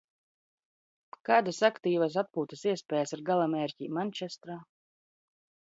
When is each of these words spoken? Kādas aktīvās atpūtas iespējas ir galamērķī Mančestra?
Kādas 1.29 1.59
aktīvās 1.69 2.17
atpūtas 2.23 2.67
iespējas 2.73 3.15
ir 3.19 3.25
galamērķī 3.31 3.95
Mančestra? 3.99 4.63